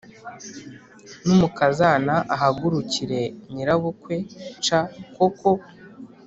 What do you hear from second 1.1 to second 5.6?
numukazana ahagurukire nyirabukwe c koko